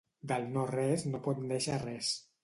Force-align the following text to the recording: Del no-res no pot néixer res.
Del 0.29 0.45
no-res 0.53 1.05
no 1.11 1.19
pot 1.27 1.43
néixer 1.51 1.77
res. 1.85 2.11